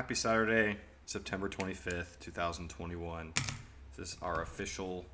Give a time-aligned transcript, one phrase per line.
[0.00, 3.34] Happy Saturday, September 25th, 2021.
[3.98, 5.04] This is our official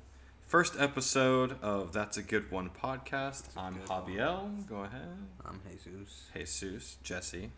[0.45, 3.47] first episode of That's a Good One podcast.
[3.57, 4.65] I'm good Javiel.
[4.65, 5.09] Go ahead.
[5.45, 6.29] I'm Jesus.
[6.33, 7.41] Jesus, Jesse.
[7.41, 7.49] Hey,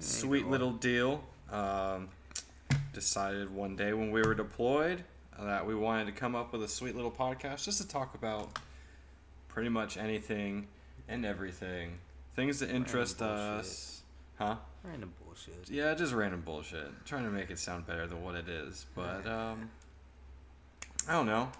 [0.00, 1.24] Sweet go little deal.
[1.50, 2.10] Um,
[2.92, 5.04] decided one day when we were deployed
[5.40, 8.58] that we wanted to come up with a sweet little podcast just to talk about
[9.48, 10.68] pretty much anything
[11.08, 11.92] and everything.
[12.36, 13.36] Things that interest bullshit.
[13.38, 14.02] us.
[14.38, 14.56] Huh?
[14.84, 15.27] Random bullshit.
[15.70, 16.88] Yeah, just random bullshit.
[17.04, 19.70] trying to make it sound better than what it is, but um,
[21.08, 21.50] I don't know.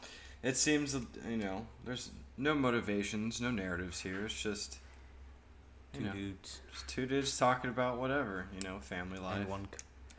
[0.42, 4.26] It seems that, you know there's no motivations, no narratives here.
[4.26, 4.78] It's just
[5.94, 9.38] Two know, dudes just two dudes talking about whatever, you know, family life.
[9.40, 9.68] and one.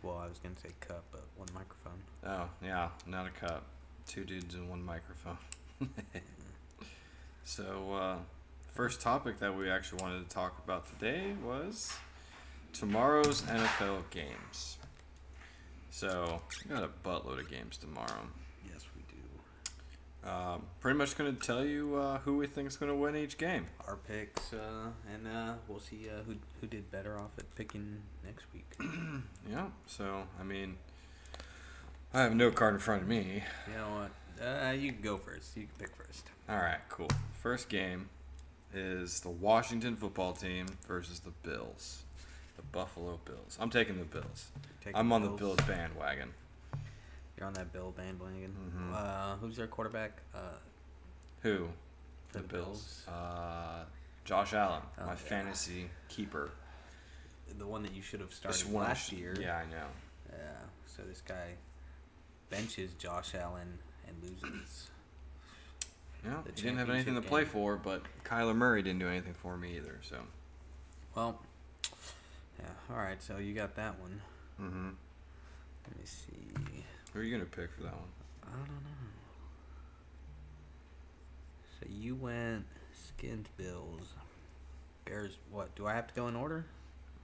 [0.03, 2.01] Well, I was gonna say cup, but one microphone.
[2.25, 3.63] Oh yeah, not a cup.
[4.07, 5.37] Two dudes and one microphone.
[7.43, 8.15] so uh,
[8.73, 11.94] first topic that we actually wanted to talk about today was
[12.73, 14.78] tomorrow's NFL games.
[15.92, 18.28] So we got a buttload of games tomorrow.
[18.72, 20.30] Yes, we do.
[20.30, 23.16] Um, pretty much going to tell you uh, who we think is going to win
[23.16, 23.66] each game.
[23.88, 28.02] Our picks, uh, and uh, we'll see uh, who who did better off at picking
[28.25, 28.66] next week.
[29.50, 29.67] Yeah.
[29.88, 30.78] So I mean,
[32.14, 33.44] I have no card in front of me.
[33.67, 34.45] you know what?
[34.45, 35.58] Uh, you can go first.
[35.58, 36.30] You can pick first.
[36.47, 37.09] All right, cool.
[37.34, 38.09] First game
[38.73, 42.03] is the Washington football team versus the Bills,
[42.59, 43.57] the Buffalo Bills.
[43.59, 44.47] I'm taking the Bills.
[44.83, 45.55] Take I'm on the Bills.
[45.57, 46.33] Bills bandwagon.
[47.38, 48.53] You're on that Bill bandwagon.
[48.75, 48.93] Mhm.
[48.93, 50.11] Uh, who's their quarterback?
[50.35, 50.39] Uh,
[51.43, 51.69] Who?
[52.27, 53.05] For the Bills?
[53.07, 53.85] Uh,
[54.25, 55.16] Josh Allen, Oh, my yeah.
[55.16, 56.51] fantasy keeper.
[57.57, 59.35] the one that you should have started last sh- year.
[59.39, 59.88] Yeah, I know.
[60.31, 60.38] Yeah.
[60.85, 61.55] So this guy
[62.51, 64.89] benches Josh Allen and loses.
[66.23, 67.49] Yeah, The he didn't have anything to play game.
[67.51, 69.99] for, but Kyler Murray didn't do anything for me either.
[70.03, 70.17] So.
[71.16, 71.41] Well,
[72.61, 72.69] yeah.
[72.95, 73.21] All right.
[73.21, 74.22] So you got that one.
[74.61, 74.89] Mm-hmm.
[75.88, 76.84] Let me see.
[77.13, 78.09] Who are you gonna pick for that one?
[78.44, 79.09] I don't know.
[81.79, 84.13] So you went skins Bills.
[85.06, 85.38] Bears.
[85.51, 85.73] What?
[85.75, 86.66] Do I have to go in order?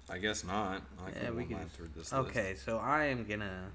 [0.10, 0.82] I guess not.
[1.04, 1.60] I Yeah, can we can
[1.96, 2.14] this list.
[2.14, 2.56] Okay.
[2.56, 3.72] So I am gonna.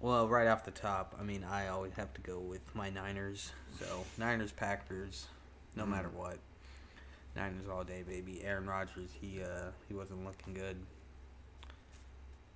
[0.00, 3.52] Well, right off the top, I mean, I always have to go with my Niners.
[3.78, 5.26] So Niners, Packers,
[5.76, 5.88] no Mhm.
[5.88, 6.38] matter what.
[7.34, 8.42] Niners all day, baby.
[8.44, 10.76] Aaron Rodgers, he uh he wasn't looking good.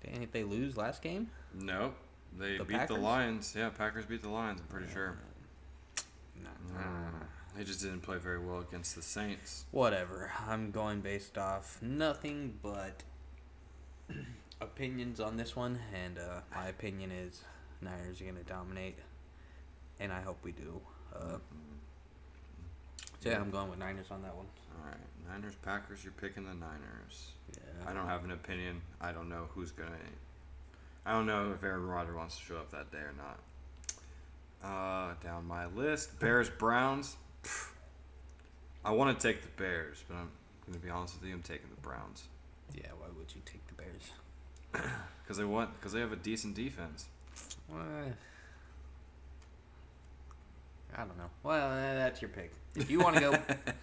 [0.05, 1.31] Didn't they lose last game?
[1.55, 1.95] No,
[2.39, 3.55] They The beat the Lions.
[3.57, 4.61] Yeah, Packers beat the Lions.
[4.61, 5.17] I'm pretty sure.
[6.43, 6.81] Nah.
[6.81, 7.27] Mm.
[7.57, 9.65] They just didn't play very well against the Saints.
[9.71, 10.31] Whatever.
[10.47, 13.03] I'm going based off nothing but
[14.61, 17.41] opinions on this one, and uh, my opinion is
[17.81, 18.99] Niners are gonna dominate,
[19.99, 20.81] and I hope we do.
[21.15, 21.39] Uh,
[23.21, 24.47] so yeah, I'm going with Niners on that one.
[24.79, 26.05] All right, Niners, Packers.
[26.05, 27.33] You're picking the Niners.
[27.53, 27.91] Yeah.
[27.91, 28.83] I don't have an opinion.
[29.01, 29.91] I don't know who's gonna.
[31.05, 33.39] I don't know if Aaron Rodgers wants to show up that day or not.
[34.63, 37.17] Uh, down my list, Bears, Browns.
[38.85, 40.31] I want to take the Bears, but I'm
[40.67, 41.35] gonna be honest with you.
[41.35, 42.25] I'm taking the Browns
[42.75, 42.89] Yeah.
[42.99, 44.11] Why would you take the Bears?
[45.23, 47.07] because they want because they have a decent defense.
[47.73, 48.11] Uh,
[50.95, 51.31] I don't know.
[51.43, 52.53] Well, that's your pick.
[52.77, 53.39] If you want to go,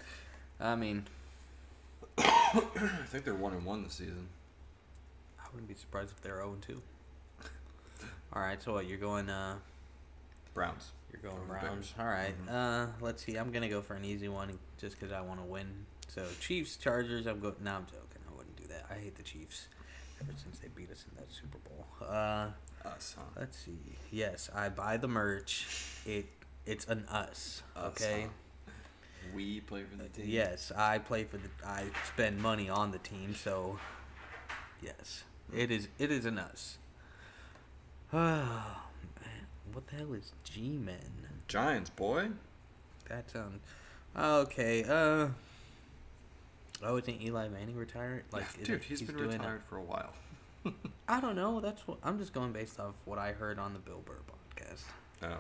[0.59, 1.05] I mean,
[2.17, 2.61] I
[3.07, 4.27] think they're one and one this season.
[5.39, 6.81] I wouldn't be surprised if they're 0 and 2.
[8.33, 8.87] All right, so what?
[8.87, 9.55] You're going, uh,
[10.53, 10.91] Browns.
[11.11, 11.91] you're going Over Browns.
[11.91, 11.93] Bears.
[11.99, 12.33] All right.
[12.47, 12.51] Mhm.
[12.51, 13.35] Uh, let's see.
[13.37, 15.85] I'm gonna go for an easy one just because I want to win.
[16.07, 17.25] So Chiefs, Chargers.
[17.27, 17.55] I'm going.
[17.63, 18.21] No, I'm joking.
[18.31, 18.85] I wouldn't do that.
[18.89, 19.67] I hate the Chiefs.
[20.21, 21.85] Ever since they beat us in that Super Bowl.
[22.07, 22.49] Uh,
[22.87, 23.23] Us, huh?
[23.37, 23.77] let's see.
[24.11, 25.65] Yes, I buy the merch.
[26.05, 26.27] It
[26.65, 27.61] it's an us.
[27.75, 28.21] Us, Okay.
[28.23, 28.27] huh?
[29.35, 30.25] We play for the team.
[30.28, 31.50] Yes, I play for the.
[31.66, 33.79] I spend money on the team, so
[34.81, 35.23] yes,
[35.56, 35.88] it is.
[36.00, 36.78] It is an us.
[38.11, 38.17] Oh
[39.22, 41.28] man, what the hell is G-men?
[41.47, 42.29] Giants, boy.
[43.09, 43.59] That sounds
[44.17, 44.84] okay.
[44.84, 45.28] Uh,
[46.84, 48.23] oh, isn't Eli Manning retired?
[48.31, 50.14] Like, is dude, it- he's been doing a- retired for a while.
[51.08, 51.59] I don't know.
[51.59, 54.84] That's what I'm just going based off what I heard on the Bill Burr podcast.
[55.22, 55.37] Oh.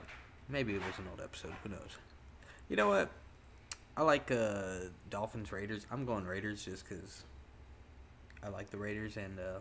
[0.49, 1.53] Maybe it was an old episode.
[1.63, 1.97] Who knows?
[2.69, 3.09] You know what?
[3.95, 5.85] I like uh, Dolphins Raiders.
[5.91, 7.23] I'm going Raiders just because
[8.43, 9.59] I like the Raiders, and uh,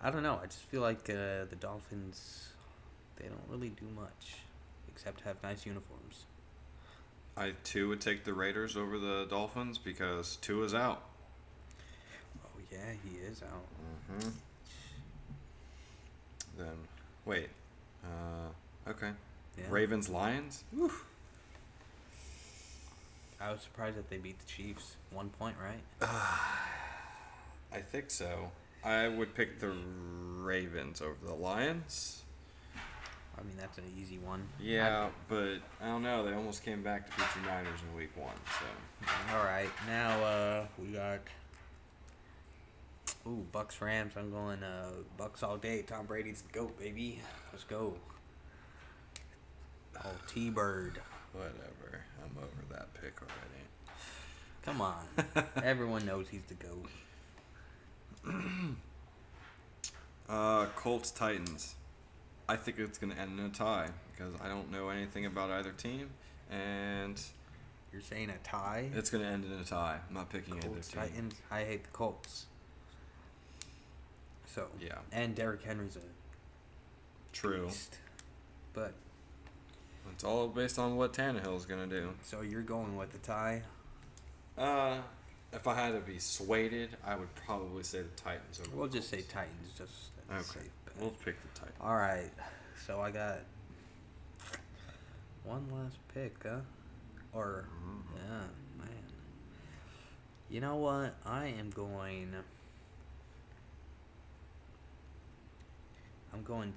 [0.00, 0.40] I don't know.
[0.42, 2.48] I just feel like uh, the Dolphins
[3.16, 4.38] they don't really do much
[4.88, 6.24] except have nice uniforms.
[7.36, 11.02] I too would take the Raiders over the Dolphins because two is out.
[12.44, 13.64] Oh yeah, he is out.
[14.20, 14.30] Mm-hmm.
[16.58, 16.74] Then
[17.24, 17.48] wait.
[18.04, 19.10] Uh, okay.
[19.56, 19.64] Yeah.
[19.70, 20.64] Ravens, Lions.
[20.78, 21.06] Oof.
[23.42, 24.96] I was surprised that they beat the Chiefs.
[25.10, 25.82] One point, right?
[27.72, 28.52] I think so.
[28.84, 29.72] I would pick the
[30.38, 32.22] Ravens over the Lions.
[33.36, 34.46] I mean, that's an easy one.
[34.60, 36.24] Yeah, but I don't know.
[36.24, 38.36] They almost came back to beat the Niners in Week One.
[38.60, 41.20] So All right, now uh, we got.
[43.26, 44.12] Ooh, Bucks Rams.
[44.16, 45.82] I'm going uh, Bucks all day.
[45.82, 47.20] Tom Brady's the goat, baby.
[47.52, 47.94] Let's go.
[50.04, 51.00] Oh, T Bird.
[51.32, 52.00] Whatever.
[52.24, 53.64] I'm over that pick already.
[54.62, 55.04] Come on.
[55.64, 56.86] Everyone knows he's the goat.
[60.28, 61.74] Uh, Colts Titans.
[62.48, 65.72] I think it's gonna end in a tie because I don't know anything about either
[65.72, 66.08] team,
[66.50, 67.20] and
[67.92, 68.88] You're saying a tie?
[68.94, 69.98] it's gonna end in a tie.
[70.08, 71.00] I'm not picking either Colts, team.
[71.02, 71.34] Titans.
[71.50, 72.46] I hate the Colts.
[74.46, 74.98] So Yeah.
[75.12, 76.00] and Derrick Henry's a
[77.32, 77.66] True.
[77.66, 77.98] beast.
[78.72, 78.94] But
[80.10, 82.10] It's all based on what Tannehill's gonna do.
[82.24, 83.62] so you're going with the tie?
[84.58, 84.98] Uh,
[85.52, 88.76] if I had to be swayed, I would probably say the Titans over.
[88.76, 90.66] We'll just say Titans, just Okay.
[90.98, 91.78] We'll pick the Titans.
[91.80, 92.30] All right.
[92.86, 93.38] So I got
[95.44, 96.60] one last pick, huh?
[97.32, 98.02] Or Mhm.
[98.16, 98.46] yeah,
[98.78, 99.04] man.
[100.50, 101.14] You know what?
[101.24, 102.34] I am going.
[106.32, 106.72] I'm going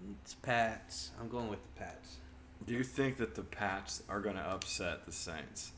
[0.00, 1.10] Saints Pats.
[1.20, 2.16] I'm going with the Pats.
[2.66, 5.72] Do you think that the Pats are gonna upset the Saints?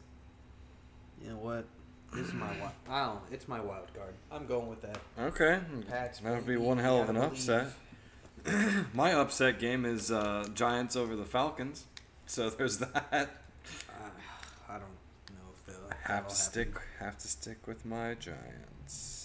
[1.22, 1.64] You know what?
[2.12, 2.72] This is my wild.
[2.90, 4.14] Oh, it's my wild card.
[4.30, 4.98] I'm going with that.
[5.18, 6.18] Okay, Pats.
[6.20, 7.68] that would be one hell of an upset.
[8.92, 11.84] My upset game is uh, Giants over the Falcons.
[12.26, 13.06] So there's that.
[13.12, 13.24] Uh,
[14.68, 14.80] I don't
[15.30, 16.74] know if they'll Have to stick.
[16.98, 19.21] Have to stick with my Giants.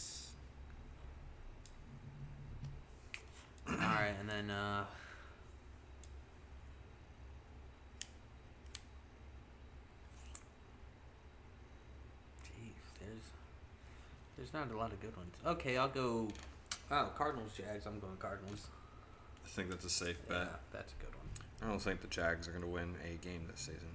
[3.70, 4.86] All right, and then uh,
[12.46, 13.24] jeez, there's
[14.38, 15.34] there's not a lot of good ones.
[15.46, 16.28] Okay, I'll go.
[16.90, 17.86] Oh, Cardinals, Jags.
[17.86, 18.68] I'm going Cardinals.
[19.46, 20.38] I think that's a safe bet.
[20.38, 21.28] Yeah, that's a good one.
[21.62, 23.90] I don't think the Jags are going to win a game this season.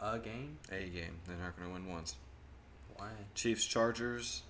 [0.00, 0.56] A game?
[0.70, 1.16] A game.
[1.26, 2.14] They're not going to win once.
[2.96, 3.08] Why?
[3.34, 4.42] Chiefs, Chargers.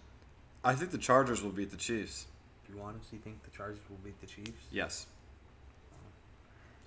[0.62, 2.26] I think the Chargers will beat the Chiefs.
[2.68, 4.66] Do you honestly think the Chargers will beat the Chiefs?
[4.70, 5.06] Yes.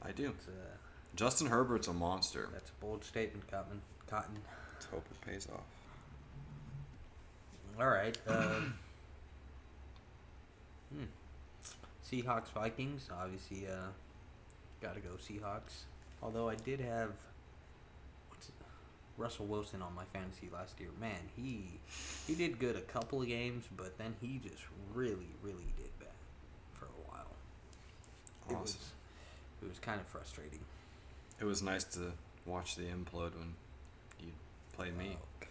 [0.02, 0.28] I do.
[0.28, 2.50] That's a Justin Herbert's a monster.
[2.54, 3.82] that's a bold statement, Cotton.
[4.08, 4.38] Cotton.
[4.74, 5.62] Let's hope it pays off.
[7.80, 8.18] All right.
[8.28, 8.62] Uh,
[10.94, 11.04] hmm.
[12.10, 13.10] Seahawks Vikings.
[13.12, 13.90] Obviously, uh,
[14.82, 15.84] got to go Seahawks.
[16.22, 17.12] Although I did have
[19.22, 20.90] Russell Wilson on my fantasy last year.
[21.00, 21.80] Man, he
[22.28, 24.64] he did good a couple of games, but then he just
[24.94, 26.10] really, really did bad
[26.74, 27.36] for a while.
[28.50, 28.78] It was
[29.62, 30.60] it was kind of frustrating.
[31.40, 32.14] It was nice to
[32.46, 33.54] watch the implode when
[34.20, 34.32] you
[34.74, 35.18] played me.
[35.22, 35.48] Oh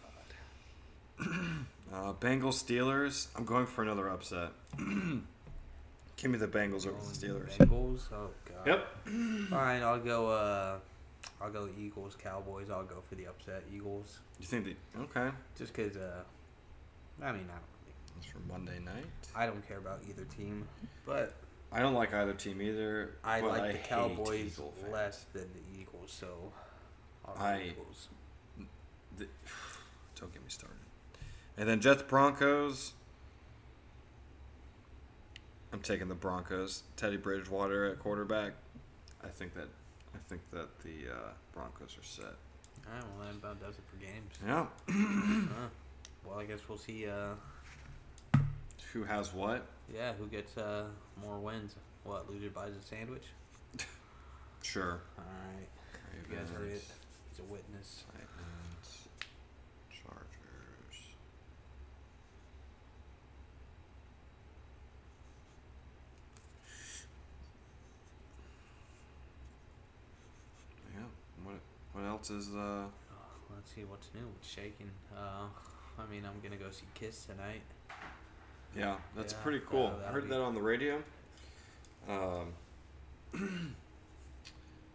[1.19, 1.29] God.
[1.93, 3.27] Uh, Bengals, Steelers.
[3.35, 4.51] I'm going for another upset.
[4.79, 7.57] Give me the Bengals over the Steelers.
[7.57, 8.03] Bengals.
[8.13, 8.65] Oh God.
[8.65, 8.87] Yep.
[9.51, 10.29] All right, I'll go.
[10.31, 10.77] Uh,
[11.41, 12.71] I'll go Eagles, Cowboys.
[12.71, 14.77] I'll go for the upset Eagles, You think that?
[15.01, 15.35] Okay.
[15.57, 15.97] just cause.
[15.97, 16.23] Uh,
[17.23, 17.95] I mean, I don't really.
[18.19, 19.07] It's for Monday night.
[19.35, 20.67] I don't care about either team,
[21.07, 21.35] but
[21.73, 23.17] I don't like either team either.
[23.25, 26.53] I like I the Cowboys less than the Eagles, so
[27.25, 28.09] I'll go I- Eagles.
[29.17, 29.27] The,
[30.21, 30.77] don't get me started.
[31.57, 32.93] And then Jets, Broncos.
[35.73, 36.83] I'm taking the Broncos.
[36.97, 38.53] Teddy Bridgewater at quarterback.
[39.23, 39.69] I think that
[40.15, 42.25] I think that the uh, Broncos are set.
[42.25, 44.35] All right, well that about does it for games.
[44.47, 44.67] Yeah.
[44.89, 45.69] Huh.
[46.25, 47.07] Well, I guess we'll see.
[47.09, 47.35] Uh,
[48.93, 49.67] Who has what?
[49.93, 50.85] yeah, who gets uh
[51.25, 51.75] more wins?
[52.05, 53.25] What loser buys a sandwich?
[54.63, 55.01] Sure.
[55.19, 55.67] All right,
[56.29, 56.85] you guys heard it.
[57.31, 58.05] He's a witness.
[58.13, 59.09] Titans,
[59.91, 60.99] Chargers.
[70.95, 71.01] Yeah.
[71.45, 71.55] What
[71.93, 72.87] what else is uh Oh,
[73.55, 74.27] let's see what's new.
[74.27, 74.91] What's shaking?
[75.15, 75.47] Uh,
[75.99, 77.63] I mean, I'm gonna go see Kiss tonight.
[78.77, 79.91] yeah, that's Yeah, pretty cool.
[79.91, 81.03] that'll- I heard be- that on the radio.
[82.09, 82.53] Um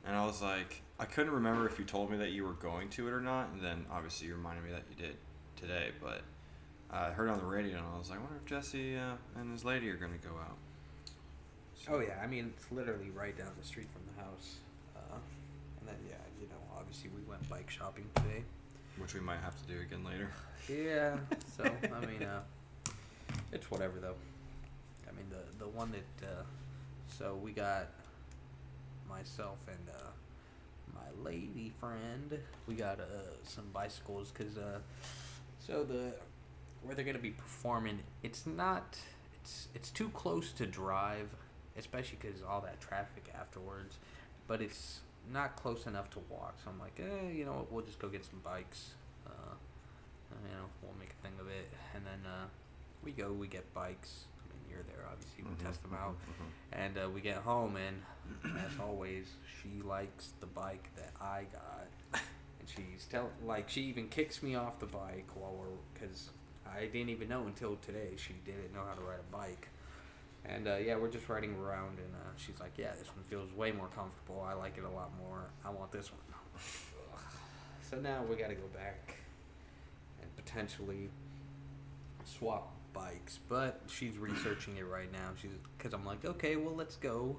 [0.05, 2.89] and I was like I couldn't remember if you told me that you were going
[2.91, 5.17] to it or not, and then obviously you reminded me that you did
[5.57, 6.21] today, but
[6.89, 9.51] I heard on the radio and I was like, I wonder if Jesse uh, and
[9.51, 10.57] his lady are gonna go out.
[11.89, 14.55] Oh yeah, I mean it's literally right down the street from the house.
[14.95, 15.17] Uh,
[15.79, 16.15] and then yeah,
[16.95, 18.43] obviously we went bike shopping today.
[18.97, 20.29] which we might have to do again later.
[20.69, 21.17] Yeah.
[21.57, 22.41] So I mean, uh,
[23.51, 24.15] it's whatever though.
[25.07, 26.43] I mean the the one that uh,
[27.17, 27.87] so we got
[29.09, 30.09] myself and uh,
[30.93, 32.39] my lady friend.
[32.67, 33.03] We got uh,
[33.43, 34.79] some bicycles because uh,
[35.59, 36.13] so the
[36.83, 38.97] where they're gonna be performing, it's not
[39.41, 41.29] it's it's too close to drive,
[41.77, 43.97] especially because all that traffic afterwards.
[44.47, 44.99] But it's
[45.32, 46.55] not close enough to walk.
[46.63, 47.72] So I'm like, eh, you know what?
[47.72, 48.91] We'll just go get some bikes.
[49.25, 49.53] Uh,
[50.44, 52.46] you know, we'll make a thing of it, and then uh,
[53.03, 53.32] we go.
[53.32, 54.25] We get bikes.
[54.44, 55.44] I mean, you're there, obviously.
[55.44, 56.84] We Mhm, test them out, mhm, mhm.
[56.84, 58.01] and uh, we get home, and
[58.65, 59.27] as always,
[59.62, 61.88] she likes the bike that I got,
[62.60, 66.29] and she's tell like she even kicks me off the bike while we're because
[66.67, 69.70] I didn't even know until today she didn't know how to ride a bike.
[70.47, 73.51] And uh, yeah, we're just riding around, and uh, she's like, "Yeah, this one feels
[73.53, 74.45] way more comfortable.
[74.47, 75.49] I like it a lot more.
[75.63, 76.21] I want this one."
[77.89, 79.15] so now we got to go back
[80.21, 81.09] and potentially
[82.23, 85.31] swap bikes, but she's researching it right now.
[85.41, 87.37] She's because I'm like, "Okay, well, let's go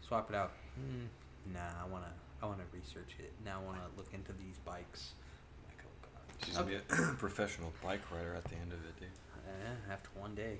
[0.00, 2.12] swap it out." Mm, nah, I wanna,
[2.42, 3.32] I wanna research it.
[3.44, 5.12] Now I wanna look into these bikes.
[5.58, 6.46] I'm like, oh god.
[6.46, 9.08] She's gonna be a professional bike rider at the end of it, dude.
[9.46, 10.58] Eh, after one day.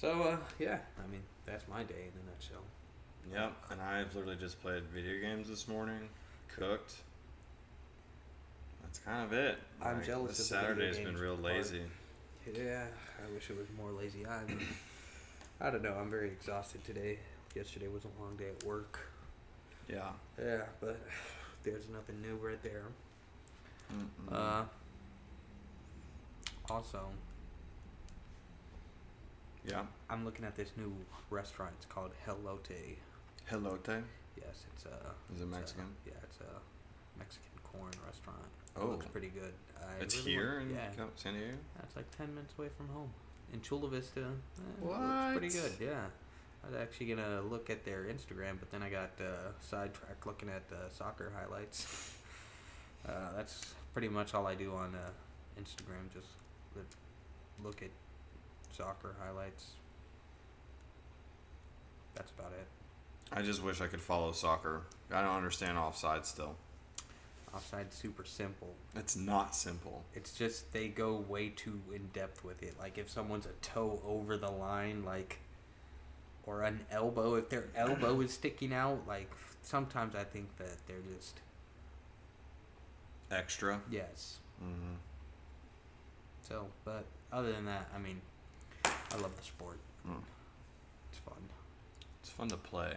[0.00, 2.64] So uh, yeah, I mean that's my day in a nutshell.
[3.30, 6.08] Yep, and I've literally just played video games this morning,
[6.56, 6.94] cooked.
[8.82, 9.58] That's kind of it.
[9.82, 11.82] I'm jealous This of the Saturday's been real lazy.
[12.50, 12.86] Yeah,
[13.18, 14.24] I wish it was more lazy.
[14.26, 14.40] I,
[15.60, 15.94] I don't know.
[16.00, 17.18] I'm very exhausted today.
[17.54, 19.00] Yesterday was a long day at work.
[19.86, 20.08] Yeah.
[20.42, 20.98] Yeah, but
[21.62, 22.84] there's nothing new right there.
[23.92, 24.34] Mm-mm.
[24.34, 24.64] Uh,
[26.70, 27.10] also,
[29.66, 29.82] yeah.
[30.08, 30.92] I'm looking at this new
[31.30, 31.72] restaurant.
[31.76, 32.96] It's called Helote.
[33.50, 34.02] Hellote.
[34.36, 34.88] Yes, it's a.
[35.34, 35.84] Is it it's a- Mexican?
[36.06, 38.38] yeah, it's a Mexican corn restaurant.
[38.76, 38.82] Oh.
[38.86, 39.52] it looks pretty good.
[39.80, 41.56] I It's really here want- in yeah, San Diego.
[41.78, 43.10] That's like 10 minutes away from home.
[43.52, 44.20] In Chula Vista.
[44.20, 44.24] eh,
[44.80, 46.04] it Looks pretty good, yeah.
[46.62, 50.24] I was actually going to look at their Instagram, but then I got uh, sidetracked
[50.26, 52.14] looking at uh, soccer highlights.
[53.08, 55.10] uh, that's pretty much all I do on uh,
[55.60, 56.12] Instagram.
[56.12, 56.28] Just
[57.64, 57.90] look at
[58.72, 59.72] soccer highlights.
[62.14, 62.66] That's about it.
[63.32, 64.82] I just wish I could follow soccer.
[65.12, 66.56] I don't understand offside still.
[67.54, 68.74] Offside's super simple.
[68.94, 70.04] It's not simple.
[70.14, 72.74] It's just they go way too in depth with it.
[72.78, 75.38] Like if someone's a toe over the line, like
[76.46, 79.30] or an elbow, if their elbow is sticking out, like
[79.62, 81.40] sometimes I think that they're just
[83.30, 83.80] Extra.
[83.90, 84.38] yes.
[84.62, 84.94] Mm-hmm.
[86.42, 88.20] So, but other than that, I mean,
[89.12, 89.78] I love the sport.
[90.08, 90.14] Mm.
[91.10, 91.38] It's fun.
[92.22, 92.94] It's fun to play.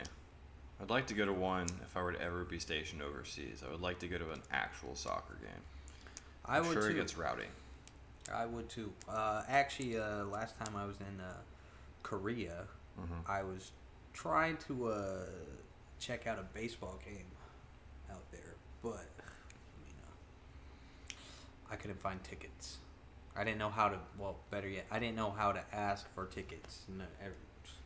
[0.82, 3.64] I'd like to go to one if I were to ever be stationed overseas.
[3.68, 5.62] I would like to go to an actual soccer game.
[6.46, 6.90] I I'm would sure too.
[6.90, 7.46] it gets rowdy.
[8.34, 8.92] I would too.
[9.08, 11.34] Uh, actually, uh, last time I was in uh,
[12.04, 12.64] Korea,
[13.00, 13.32] Mm-hmm.
[13.32, 13.72] I was
[14.14, 15.26] trying to uh,
[16.00, 17.26] check out a baseball game
[18.12, 18.54] out there,
[18.84, 19.24] but I
[21.10, 22.78] uh, I couldn't find tickets.
[23.36, 23.98] I didn't know how to.
[24.18, 26.82] Well, better yet, I didn't know how to ask for tickets.
[26.88, 27.32] No, ev-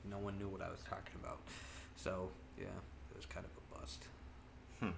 [0.10, 1.40] no one knew what I was talking about.
[1.96, 2.66] So yeah,
[3.12, 4.04] it was kind of a bust.
[4.80, 4.90] Hmm.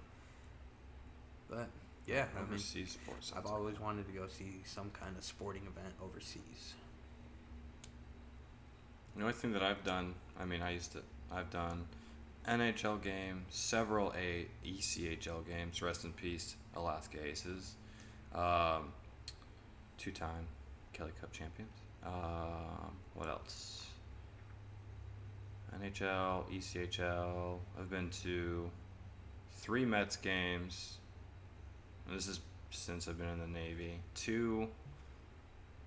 [1.50, 1.68] But
[2.08, 3.32] yeah, I mean, overseas sports.
[3.32, 6.74] I've sounds like- always wanted to go see some kind of sporting event overseas.
[9.16, 11.00] The only thing that I've done, I mean, I used to,
[11.32, 11.86] I've done
[12.48, 15.82] NHL game, several A ECHL games.
[15.82, 17.74] Rest in peace, Alaska Aces,
[18.34, 18.94] um,
[20.00, 20.48] two-time
[20.94, 21.72] Kelly Cup champions.
[22.04, 23.86] Um, what else?
[25.80, 27.60] NHL, ECHL.
[27.80, 28.70] I've been to
[29.54, 30.98] three Mets games.
[32.12, 32.40] This is
[32.72, 34.00] since I've been in the Navy.
[34.16, 34.70] Two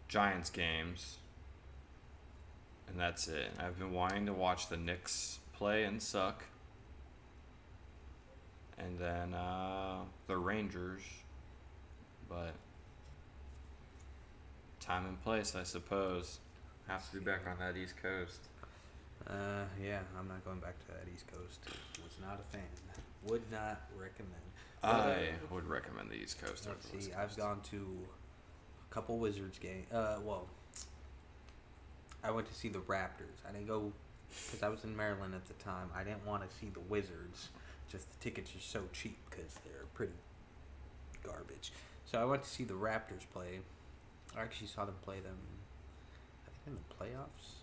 [0.08, 1.16] Giants games
[2.92, 3.50] and that's it.
[3.58, 6.44] I've been wanting to watch the Knicks play and suck,
[8.78, 11.02] and then uh, the Rangers,
[12.28, 12.52] but
[14.82, 16.38] time and place, I suppose.
[16.88, 18.40] Have to be back on that East Coast.
[19.26, 21.60] Uh, yeah, I'm not going back to that East Coast.
[22.02, 22.66] Was not a fan.
[23.28, 24.32] Would not recommend.
[24.82, 25.16] I Uh,
[25.54, 26.66] would recommend the East Coast.
[26.66, 27.12] Let's see.
[27.14, 27.98] I've gone to
[28.90, 29.86] a couple Wizards game.
[29.92, 30.48] Uh, well,
[32.24, 33.38] I went to see the Raptors.
[33.48, 33.92] I didn't go
[34.28, 35.88] because I was in Maryland at the time.
[35.94, 37.50] I didn't want to see the Wizards.
[37.88, 40.14] Just the tickets are so cheap because they're pretty
[41.22, 41.72] garbage.
[42.06, 43.60] So I went to see the Raptors play.
[44.36, 45.36] I actually saw them play them.
[46.46, 47.60] I think in the playoffs.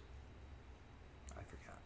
[1.32, 1.80] I forgot.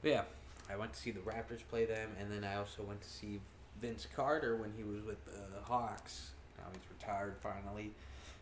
[0.00, 0.22] But yeah,
[0.70, 3.40] I went to see the Raptors play them, and then I also went to see
[3.80, 6.30] Vince Carter when he was with the Hawks.
[6.58, 7.90] Now he's retired finally.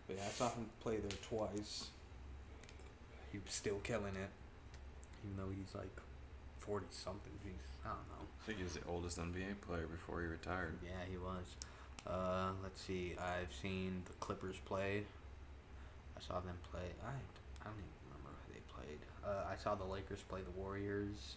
[0.06, 1.88] But yeah, I saw him play there twice.
[3.32, 4.30] He was still killing it,
[5.25, 6.00] even though he's like
[6.59, 7.32] forty something.
[7.44, 7.52] He's
[7.85, 8.26] I don't know.
[8.42, 10.75] I think he was the oldest NBA player before he retired.
[10.85, 11.47] Yeah, he was.
[12.06, 13.14] Uh, let's see.
[13.18, 15.04] I've seen the Clippers play.
[16.21, 16.93] I saw them play.
[17.05, 17.11] I
[17.62, 19.00] I don't even remember who they played.
[19.25, 21.37] Uh, I saw the Lakers play the Warriors.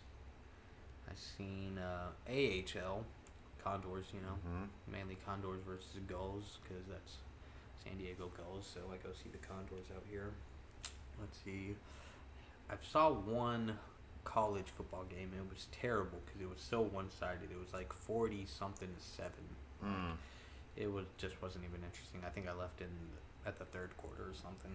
[1.09, 3.05] I seen uh, AHL
[3.63, 4.05] Condors.
[4.13, 7.17] You know, hmm mainly Condors versus Gulls because that's
[7.83, 8.69] San Diego Gulls.
[8.73, 10.31] So I go see the Condors out here.
[11.19, 11.75] Let's see.
[12.69, 13.77] I saw one
[14.23, 15.29] college football game.
[15.33, 17.51] and It was terrible because it was so one sided.
[17.51, 19.45] It was like forty something to seven.
[19.83, 20.15] Mm.
[20.75, 22.21] It was just wasn't even interesting.
[22.25, 22.87] I think I left in
[23.45, 24.71] at the third quarter or something.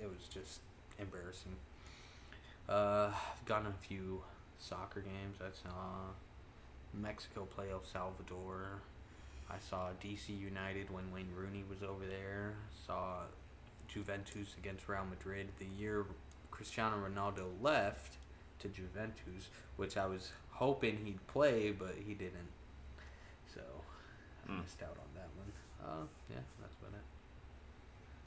[0.00, 0.60] It was just
[0.98, 1.56] embarrassing.
[2.68, 4.22] Uh, I've gone to a few
[4.58, 5.38] soccer games.
[5.40, 6.10] I saw
[6.94, 8.80] Mexico play El Salvador.
[9.50, 12.54] I saw DC United when Wayne Rooney was over there.
[12.86, 13.22] Saw
[13.88, 16.06] Juventus against Real Madrid the year
[16.50, 18.16] Cristiano Ronaldo left
[18.60, 22.50] to Juventus, which I was hoping he'd play, but he didn't.
[23.52, 24.60] So I Hmm.
[24.60, 25.52] missed out on that one.
[25.82, 27.04] Uh, yeah, that's about it.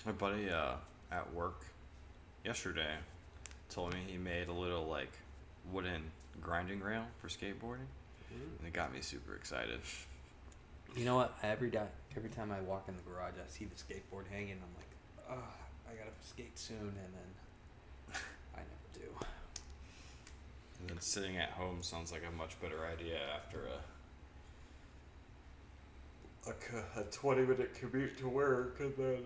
[0.06, 0.74] My buddy uh,
[1.12, 1.66] at work
[2.44, 2.94] yesterday
[3.70, 5.12] told me he made a little like
[5.72, 6.04] wooden
[6.40, 7.88] grinding rail for skateboarding,
[8.30, 9.80] and it got me super excited.
[10.96, 11.36] You know what?
[11.42, 14.58] Every day, every time I walk in the garage, I see the skateboard hanging.
[14.62, 14.92] I'm like,
[15.32, 15.54] oh,
[15.90, 18.22] I gotta skate soon, and then
[18.54, 19.26] I never do.
[20.82, 23.82] And then sitting at home sounds like a much better idea after a
[26.96, 29.24] a twenty minute commute to work, and then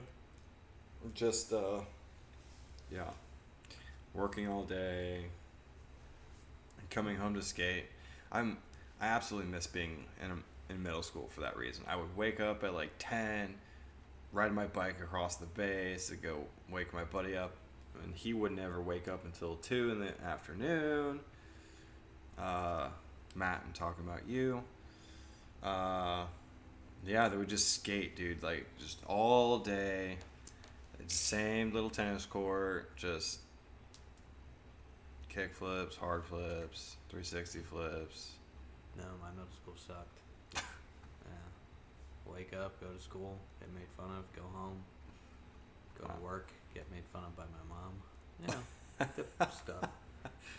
[1.14, 1.80] just uh,
[2.92, 3.10] yeah,
[4.14, 5.26] working all day,
[6.80, 7.86] and coming home to skate.
[8.32, 8.58] I'm
[9.02, 11.84] I absolutely miss being in in middle school for that reason.
[11.88, 13.56] I would wake up at like ten,
[14.32, 17.52] ride my bike across the base to go wake my buddy up,
[18.04, 21.22] and he would never wake up until two in the afternoon.
[22.38, 22.88] Uh,
[23.36, 24.64] Matt, I'm talking about you.
[25.62, 26.24] Uh,
[27.06, 30.18] yeah, they would just skate, dude, like just all day.
[31.08, 33.40] Same little tennis court, just
[35.28, 38.32] kick flips, hard flips, 360 flips.
[38.98, 40.20] No, my middle school sucked.
[40.56, 42.32] yeah.
[42.34, 44.78] Wake up, go to school, get made fun of, go home,
[46.00, 47.94] go to work, get made fun of by my mom.
[49.00, 49.90] Yeah, typical stuff.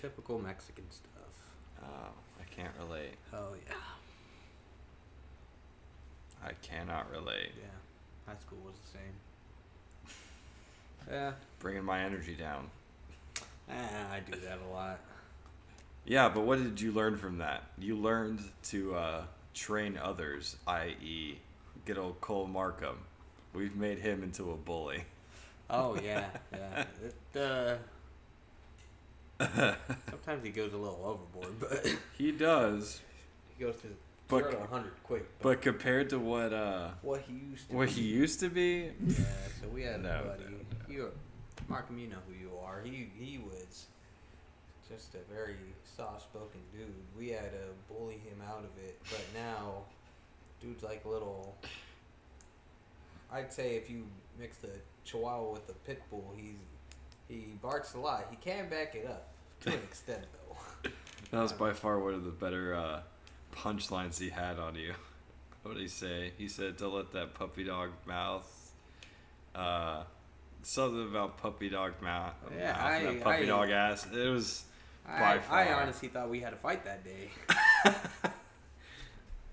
[0.00, 1.34] Typical Mexican stuff.
[1.82, 3.14] Oh, I can't relate.
[3.32, 3.74] Oh yeah,
[6.44, 7.52] I cannot relate.
[7.56, 7.68] yeah.
[8.26, 9.14] High school was the same.
[11.10, 12.70] Yeah, Bringing my energy down.
[13.70, 14.98] ah, I do that a lot.
[16.04, 17.62] Yeah, but what did you learn from that?
[17.78, 19.22] You learned to uh,
[19.54, 21.38] train others, i.e.,
[21.84, 22.98] good old Cole Markham.
[23.52, 25.04] We've made him into a bully.
[25.68, 26.84] Oh yeah, yeah.
[27.04, 27.74] It, uh,
[30.10, 31.00] sometimes he goes a little
[31.34, 33.00] overboard, but He does,
[33.56, 33.88] he goes to
[34.28, 35.26] But- zero to hundred quick.
[35.40, 38.90] but compared to what uh, what he used to what be, he used to be,
[39.06, 39.14] Yeah,
[39.60, 40.44] so we had No, a buddy.
[40.44, 40.56] no, no.
[40.90, 41.10] You,
[41.68, 42.80] Markham, you know who you are.
[42.82, 43.86] He he was
[44.88, 45.54] just a very
[45.96, 46.92] soft-spoken dude.
[47.16, 49.84] We had to bully him out of it, but now,
[50.60, 51.54] dude's like little.
[53.32, 54.04] I'd say if you
[54.38, 54.70] mix the
[55.04, 56.56] Chihuahua with the pit bull, he's
[57.28, 58.26] he barks a lot.
[58.30, 59.28] He can back it up
[59.60, 60.90] to an extent, though.
[61.30, 63.00] that was by far one of the better uh,
[63.54, 64.94] punchlines he had on you.
[65.62, 66.32] What did he say?
[66.38, 68.72] He said to let that puppy dog mouth.
[69.54, 70.04] Uh,
[70.62, 72.34] something about puppy dog mouth.
[72.56, 74.06] Yeah, and puppy I- dog ass.
[74.12, 74.64] It was.
[75.06, 77.30] I, By I honestly thought we had a fight that day.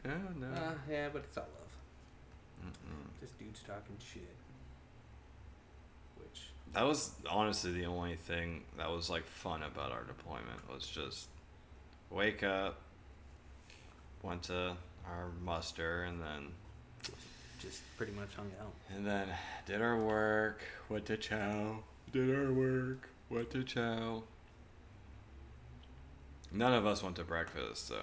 [0.05, 0.47] Oh no.
[0.47, 2.71] Uh, yeah, but it's all love.
[2.71, 3.19] Mm-mm.
[3.19, 4.23] This dude's talking shit.
[6.17, 10.87] Which That was honestly the only thing that was like fun about our deployment was
[10.87, 11.27] just
[12.09, 12.79] wake up,
[14.23, 17.13] went to our muster, and then
[17.59, 18.73] just pretty much hung out.
[18.95, 19.27] and then
[19.65, 21.79] did our work, went to chow,
[22.11, 24.23] did our work, went to chow.
[26.51, 27.97] None of us went to breakfast, so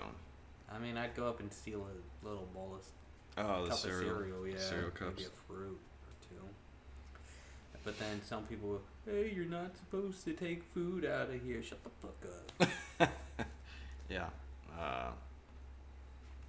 [0.70, 2.84] I mean, I'd go up and steal a little bowl of
[3.44, 6.42] oh the cup cereal, of cereal, yeah, cereal maybe a fruit or two.
[7.84, 11.62] But then some people, will, hey, you're not supposed to take food out of here.
[11.62, 12.16] Shut the fuck
[13.00, 13.10] up.
[14.10, 14.26] Yeah,
[14.78, 15.10] uh,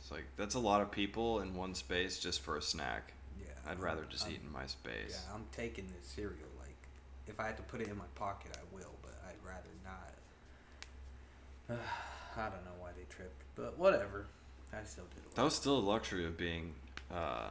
[0.06, 3.14] it's like that's a lot of people in one space just for a snack.
[3.40, 5.10] yeah, I'd rather just I'm- eat in my space.
[5.10, 6.48] Yeah, I'm taking this cereal.
[6.60, 6.78] Like,
[7.26, 11.80] if I had to put it in my pocket, I will, but I'd rather not.
[12.38, 14.28] I don't know why they tripped, but whatever.
[14.72, 15.24] I still did.
[15.34, 16.76] That was still a luxury of being
[17.12, 17.50] uh,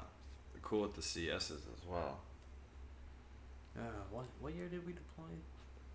[0.63, 2.21] cool with the CSs as well.
[3.77, 3.81] Uh,
[4.13, 5.25] what what year did we deploy?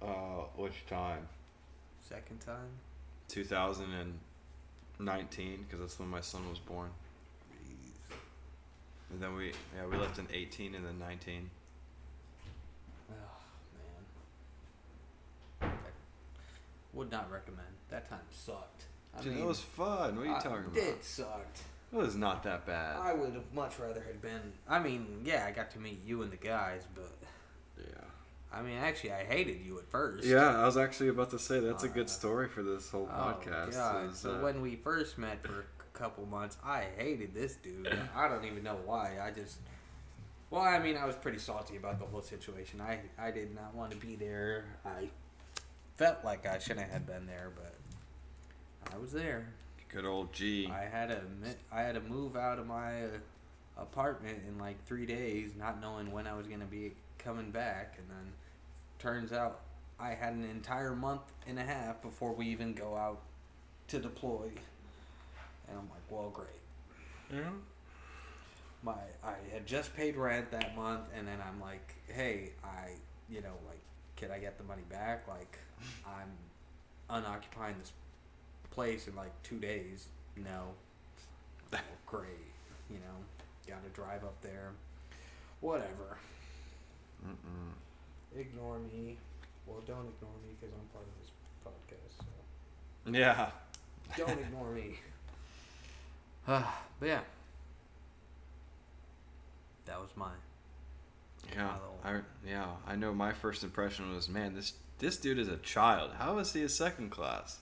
[0.02, 1.26] Uh, which time?
[2.02, 2.68] Second time.
[5.00, 6.90] 2019, because that's when my son was born.
[9.12, 11.50] And then we, yeah, we left in 18 and then 19.
[13.10, 13.14] Oh
[15.62, 15.72] man.
[16.94, 17.68] Would not recommend.
[17.90, 18.84] That time sucked.
[19.18, 20.16] I Dude, that was fun.
[20.18, 20.78] What are you I- talking about?
[20.78, 21.62] It sucked.
[21.92, 22.98] It was not that bad.
[22.98, 24.54] I would have much rather had been.
[24.68, 27.10] I mean, yeah, I got to meet you and the guys, but
[27.80, 28.04] yeah.
[28.52, 30.26] I mean, actually, I hated you at first.
[30.26, 33.08] Yeah, I was actually about to say that's a Uh, good story for this whole
[33.12, 33.74] Oh, podcast.
[33.74, 34.10] God.
[34.10, 37.88] is, So uh, when we first met for a couple months, I hated this dude.
[38.16, 39.18] I don't even know why.
[39.22, 39.58] I just.
[40.50, 42.82] Well, I mean, I was pretty salty about the whole situation.
[42.82, 44.66] I, I did not want to be there.
[44.84, 45.10] I
[45.96, 47.76] felt like I shouldn't have been there, but
[48.92, 49.54] I was there.
[49.90, 50.68] good old G.
[50.74, 51.22] I had to
[51.72, 53.08] I had to move out of my uh,
[53.78, 58.10] apartment in like three days, not knowing when I was gonna be coming back, and
[58.10, 58.34] then
[58.98, 59.62] turns out
[60.00, 63.20] I had an entire month and a half before we even go out
[63.90, 64.46] to deploy,
[65.68, 66.48] and I'm like, well, great.
[67.32, 67.50] yeah.
[68.82, 72.92] My I had just paid rent that month, and then I'm like, hey, I
[73.30, 73.82] you know like,
[74.16, 75.28] can I get the money back?
[75.28, 75.60] Like,
[76.06, 76.32] I'm
[77.10, 77.92] unoccupying this
[78.72, 80.08] place in like two days.
[80.38, 80.70] No.
[81.74, 81.78] Oh,
[82.08, 82.30] great.
[82.90, 83.14] You know,
[83.68, 84.72] got to drive up there.
[85.62, 86.18] Whatever.
[87.28, 88.40] Mm-mm.
[88.40, 89.18] Ignore me.
[89.66, 91.32] Well, don't ignore me because I'm part of this
[91.66, 92.26] podcast.
[93.06, 93.52] So Yeah.
[94.18, 94.96] don't ignore me.
[96.48, 96.64] Uh,
[97.00, 97.22] but yeah,
[99.86, 100.32] that was mine.
[101.54, 103.14] Yeah, My I yeah, I know.
[103.14, 106.12] My first impression was, man, this this dude is a child.
[106.18, 107.60] How is he a second class?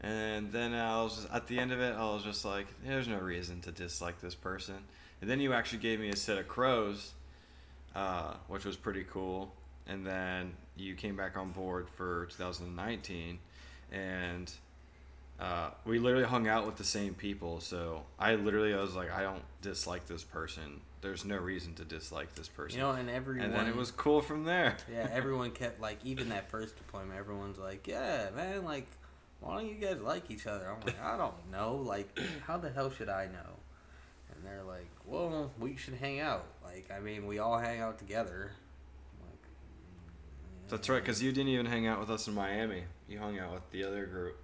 [0.00, 3.18] And then I was at the end of it, I was just like, there's no
[3.18, 4.78] reason to dislike this person.
[5.20, 7.12] And then you actually gave me a set of crows,
[7.94, 9.52] uh, which was pretty cool.
[9.86, 13.38] And then you came back on board for 2019,
[13.90, 14.50] and
[15.40, 17.60] uh, we literally hung out with the same people.
[17.60, 20.80] So I literally I was like, I don't dislike this person.
[21.00, 22.78] There's no reason to dislike this person.
[22.78, 23.46] You know, and everyone.
[23.46, 24.76] and then it was cool from there.
[24.90, 27.18] Yeah, everyone kept like even that first deployment.
[27.18, 28.86] Everyone's like, "Yeah, man, like,
[29.40, 31.74] why don't you guys like each other?" I'm like, "I don't know.
[31.74, 33.58] Like, how the hell should I know?"
[34.32, 36.46] And they're like, "Well, we should hang out.
[36.64, 38.52] Like, I mean, we all hang out together."
[39.20, 39.32] Like,
[40.66, 42.84] "Mm, That's right, because you didn't even hang out with us in Miami.
[43.08, 44.36] You hung out with the other group.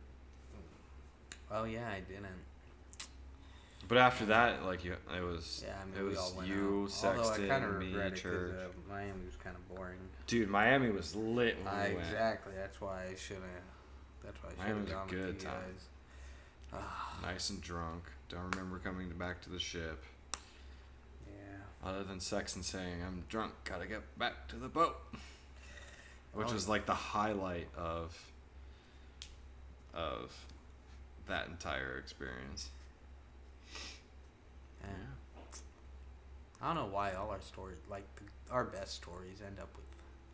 [1.50, 2.26] Oh yeah, I didn't.
[3.88, 6.90] But after that, like you, it was Yeah, I mean, it was you, out.
[6.90, 8.54] Sexton, Although I kind of me, regret it because church.
[8.60, 9.96] uh, Miami was kind of boring.
[10.26, 12.06] Dude, Miami was lit when I, we went.
[12.06, 12.52] exactly.
[12.54, 13.44] That's why I shouldn't.
[14.22, 15.54] That's why I should have a gone with good you time.
[16.72, 16.82] guys.
[17.22, 18.04] Nice and drunk.
[18.28, 20.04] Don't remember coming back to the ship.
[21.84, 24.96] Other than Sexton saying, "I'm drunk, gotta get back to the boat,"
[26.32, 28.16] which was like the highlight of
[29.94, 30.32] of
[31.28, 32.70] that entire experience.
[34.82, 34.88] Yeah.
[36.60, 39.84] I don't know why all our stories, like the, our best stories, end up with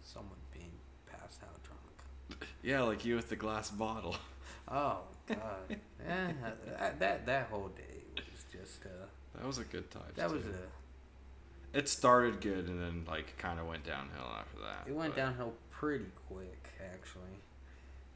[0.02, 0.70] someone being
[1.06, 2.50] passed out drunk.
[2.62, 4.16] Yeah, like you with the glass bottle.
[4.68, 5.36] Oh God,
[5.68, 6.32] yeah,
[6.78, 10.02] that, that that whole day was just uh, That was a good time.
[10.16, 10.48] that was a
[11.74, 14.88] It started good and then like kind of went downhill after that.
[14.88, 17.36] it went but downhill pretty quick actually.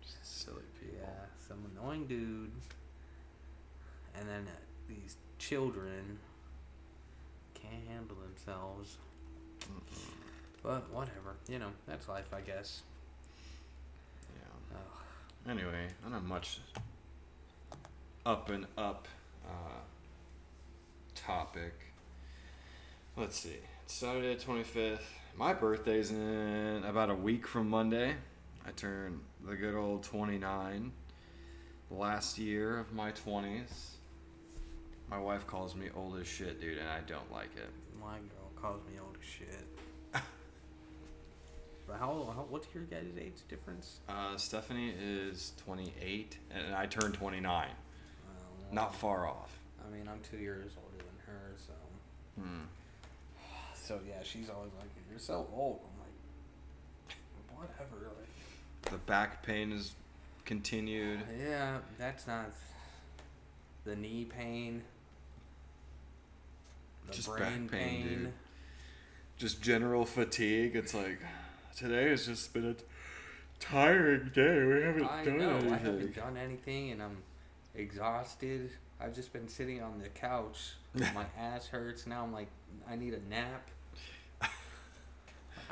[0.01, 0.99] just Silly people.
[1.03, 2.53] Yeah, some annoying dude,
[4.17, 4.51] and then uh,
[4.89, 6.19] these children
[7.55, 8.97] can't handle themselves.
[9.63, 10.11] Mm-mm.
[10.63, 12.83] But whatever, you know, that's life, I guess.
[14.35, 14.77] Yeah.
[14.77, 15.51] Ugh.
[15.51, 16.61] Anyway, I don't have much
[18.25, 19.09] up and up
[19.47, 19.81] uh,
[21.15, 21.75] topic.
[23.19, 23.57] Let's see.
[23.83, 25.01] It's Saturday the 25th.
[25.37, 28.15] My birthday's in about a week from Monday.
[28.65, 30.93] I turn the good old 29.
[31.91, 33.97] Last year of my 20s.
[35.11, 37.69] My wife calls me old as shit, dude, and I don't like it.
[38.01, 39.67] My girl calls me old as shit.
[41.89, 42.47] but how, how?
[42.49, 43.99] What's your guys' age difference?
[44.09, 47.43] Uh, Stephanie is 28, and I turned 29.
[47.43, 48.37] Well,
[48.71, 49.59] Not far off.
[49.85, 51.73] I mean, I'm two years older than her, so.
[52.41, 52.67] Hmm.
[53.89, 55.99] So yeah, she's always like, "You're so old." I'm
[57.57, 58.13] like, whatever.
[58.19, 59.95] Like, The back pain is
[60.45, 61.21] continued.
[61.21, 62.51] Uh, yeah, that's not
[63.87, 64.83] the knee pain.
[67.07, 68.09] The Just brain back pain, pain.
[68.25, 68.33] dude.
[69.39, 70.77] Just general fatigue.
[70.77, 71.21] It's like
[71.75, 72.77] today has just been a
[73.59, 74.65] tiring day.
[74.67, 75.51] We haven't I done know.
[75.53, 75.73] anything.
[75.73, 77.17] I haven't done anything, and I'm
[77.75, 78.69] exhausted.
[79.01, 80.75] I've just been sitting on the couch.
[80.95, 82.07] My ass hurts.
[82.07, 82.49] Now I'm like,
[82.87, 83.71] I need a nap.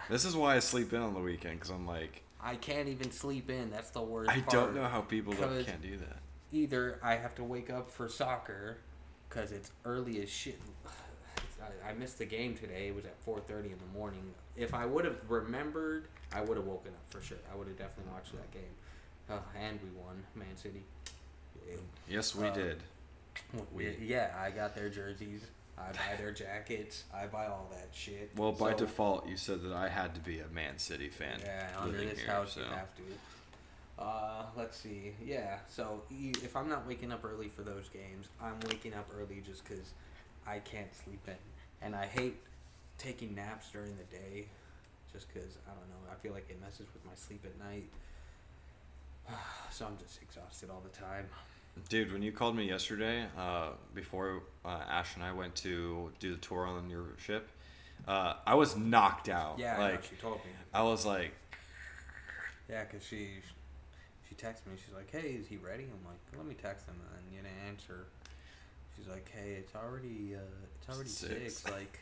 [0.09, 3.11] This is why I sleep in on the weekend because I'm like, I can't even
[3.11, 3.71] sleep in.
[3.71, 4.31] That's the worst.
[4.31, 4.51] I part.
[4.51, 6.19] don't know how people can't do that.
[6.53, 8.79] Either I have to wake up for soccer,
[9.31, 10.61] cause it's early as shit.
[11.61, 12.89] I, I missed the game today.
[12.89, 14.23] It was at 4:30 in the morning.
[14.57, 17.39] If I would have remembered, I would have woken up for sure.
[17.53, 18.63] I would have definitely watched that game.
[19.29, 20.85] Oh, and we won, Man City.
[22.09, 22.83] Yes, we Uh, did.
[23.75, 25.43] We, yeah, I got their jerseys.
[25.79, 27.05] I buy their jackets.
[27.15, 28.31] I buy all that shit.
[28.37, 31.41] Well, by So- default, you said that I had to be a Man City fan.
[31.43, 33.03] Yeah, under this here, house you so- have to.
[33.99, 35.15] Uh, let's see.
[35.25, 39.09] Yeah, so you, if I'm not waking up early for those games, I'm waking up
[39.19, 39.93] early just because
[40.47, 41.37] I can't sleep in,
[41.81, 42.37] and I hate
[42.99, 44.49] taking naps during the day,
[45.13, 46.13] just because I don't know.
[46.13, 47.89] I feel like it messes with my sleep at night.
[49.71, 51.27] so I'm just exhausted all the time.
[51.89, 56.33] Dude, when you called me yesterday, uh, before uh, Ash and I went to do
[56.33, 57.49] the tour on your ship,
[58.09, 59.59] uh, I was knocked out.
[59.59, 60.51] Yeah, I know, like she told me.
[60.75, 61.33] I was like,
[62.69, 63.29] Yeah, cause she
[64.29, 64.77] she texted me.
[64.85, 67.69] She's like, "Hey, is he ready?" I'm like, "Let me text him." And you didn't
[67.69, 68.07] answer.
[68.97, 70.41] She's like, "Hey, it's already uh,
[70.81, 71.59] it's already Six.
[71.59, 71.71] six.
[71.73, 72.01] Like,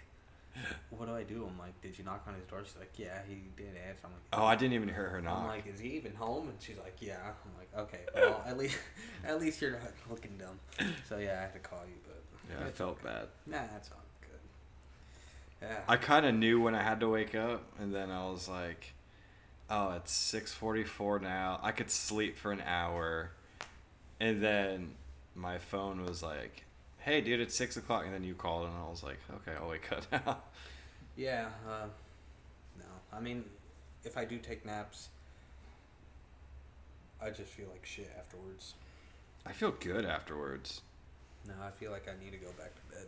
[0.91, 3.21] what do I do?" I'm like, "Did you knock on his door?" She's like, "Yeah,
[3.29, 5.39] he did answer." I'm like, oh, I didn't even hear her knock.
[5.39, 8.57] I'm like, "Is he even home?" And she's like, "Yeah." I'm like, "Okay, well, at
[8.59, 8.79] least
[9.25, 10.59] at least you're not looking dumb."
[11.09, 13.09] So yeah, I had to call you, but yeah, I felt okay.
[13.09, 13.29] bad.
[13.47, 15.69] Nah, that's all good.
[15.69, 15.81] Yeah.
[15.89, 18.95] I kind of knew when I had to wake up, and then I was like,
[19.69, 21.61] "Oh, it's six forty-four now.
[21.63, 23.33] I could sleep for an hour,"
[24.21, 24.95] and then
[25.35, 26.65] my phone was like,
[27.05, 29.69] "Hey, dude, it's six o'clock," and then you called, and I was like, "Okay, I'll
[29.69, 30.39] wake up now."
[31.17, 31.87] Yeah, uh,
[32.79, 32.85] no.
[33.13, 33.45] I mean,
[34.05, 35.09] if I do take naps,
[37.21, 38.75] I just feel like shit afterwards.
[39.47, 40.81] I feel good afterwards.
[41.47, 43.07] No, I feel like I need to go back to bed.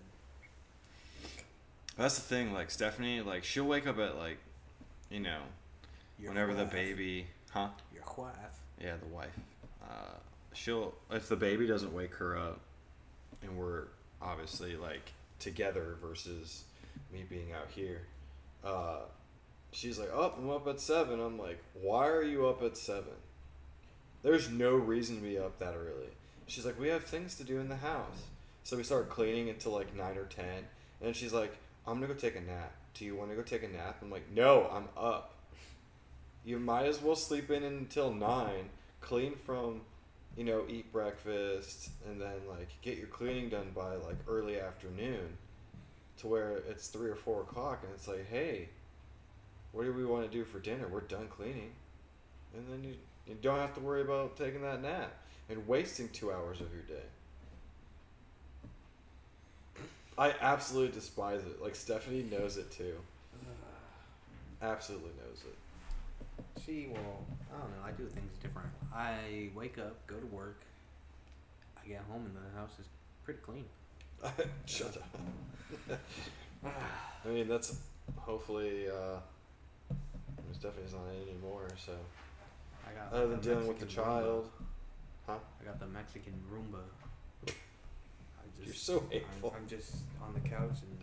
[1.96, 2.52] That's the thing.
[2.52, 4.38] Like Stephanie, like she'll wake up at like,
[5.10, 5.40] you know,
[6.18, 7.68] Your whenever the baby, huh?
[7.94, 8.34] Your wife.
[8.80, 9.38] Yeah, the wife.
[9.82, 10.18] Uh,
[10.52, 12.60] she'll if the baby doesn't wake her up,
[13.46, 13.84] and we're
[14.20, 16.64] obviously like together versus
[17.12, 18.02] me being out here.
[18.64, 19.00] Uh,
[19.72, 21.20] she's like, "Oh, I'm up at 7.
[21.20, 23.14] I'm like, "Why are you up at seven?
[24.22, 26.08] There's no reason to be up that early."
[26.46, 28.24] She's like, "We have things to do in the house."
[28.64, 30.66] So we start cleaning until like nine or ten,
[31.00, 31.56] and she's like,
[31.86, 32.72] "I'm gonna go take a nap.
[32.94, 35.34] Do you want to go take a nap?" I'm like, "No, I'm up."
[36.44, 39.82] You might as well sleep in until nine, clean from,
[40.36, 45.36] you know, eat breakfast, and then like get your cleaning done by like early afternoon,
[46.18, 48.68] to where it's three or four o'clock, and it's like, hey,
[49.72, 50.86] what do we want to do for dinner?
[50.88, 51.72] We're done cleaning,
[52.54, 52.94] and then you
[53.26, 55.12] you don't have to worry about taking that nap
[55.48, 57.04] and wasting two hours of your day.
[60.18, 61.62] I absolutely despise it.
[61.62, 62.94] Like Stephanie knows it too.
[64.62, 65.54] Absolutely knows it.
[66.66, 67.24] See, well,
[67.54, 67.86] I don't know.
[67.86, 68.70] I do things different.
[68.92, 70.62] I wake up, go to work.
[71.80, 72.86] I get home, and the house is
[73.24, 73.64] pretty clean.
[74.66, 76.00] Shut up.
[77.24, 77.76] I mean, that's
[78.16, 78.88] hopefully.
[78.88, 79.18] Uh,
[80.52, 81.92] Stephanie's not anymore, so
[82.86, 84.48] I got other than dealing with the child,
[85.28, 85.38] Roomba.
[85.60, 86.80] I got the Mexican Roomba.
[87.46, 89.54] I You're so I'm- hateful.
[89.56, 90.98] I'm, just on the couch and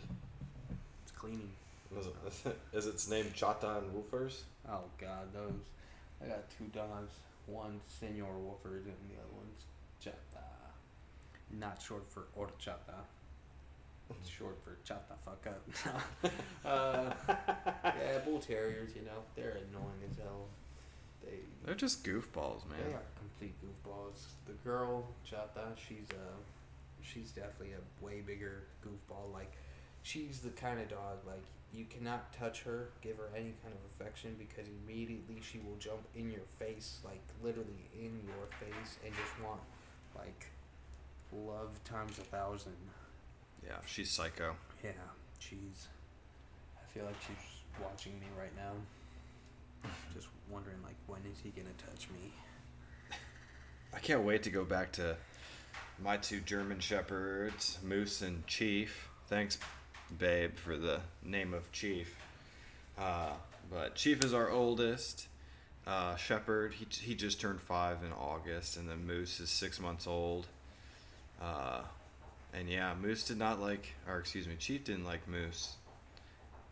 [1.04, 1.52] it's cleaning.
[2.00, 4.42] Is, it, is its name Chata and Woofers?
[4.70, 5.52] Oh God, those.
[6.24, 7.12] I got two dogs.
[7.46, 9.66] One Senor Wolfers and the other one's
[10.04, 10.44] Chata.
[11.60, 13.04] Not short for horchata.
[14.10, 16.32] It's short for chata fuck up.
[16.66, 17.14] uh,
[17.86, 18.92] yeah, bull terriers.
[18.96, 20.48] You know they're annoying as hell.
[21.24, 22.80] They They're just goofballs, man.
[22.88, 24.26] they are complete goofballs.
[24.46, 26.36] The girl Chata, she's uh
[27.02, 29.32] she's definitely a way bigger goofball.
[29.34, 29.54] Like
[30.02, 33.80] she's the kind of dog like you cannot touch her, give her any kind of
[33.92, 39.14] affection because immediately she will jump in your face, like literally in your face, and
[39.14, 39.60] just want
[40.16, 40.52] like
[41.32, 42.76] love times a thousand.
[43.66, 44.56] Yeah, she's psycho.
[44.84, 44.92] Yeah,
[45.40, 45.88] she's.
[46.78, 51.70] I feel like she's watching me right now, just wondering like when is he gonna
[51.78, 52.32] touch me.
[53.96, 55.16] I can't wait to go back to
[56.02, 59.10] my two German shepherds, Moose and Chief.
[59.28, 59.58] Thanks,
[60.18, 62.16] babe, for the name of Chief.
[62.98, 63.32] Uh,
[63.72, 65.28] but Chief is our oldest
[65.88, 66.74] uh, shepherd.
[66.74, 70.48] He, he just turned five in August, and then Moose is six months old.
[71.42, 71.82] Uh,
[72.54, 75.76] and yeah, Moose did not like, or excuse me, Chief didn't like Moose